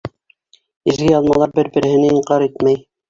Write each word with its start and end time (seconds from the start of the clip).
Изге 0.93 1.11
яҙмалар 1.11 1.53
бер-береһен 1.59 2.07
инҡар 2.09 2.47
итмәй. 2.47 2.81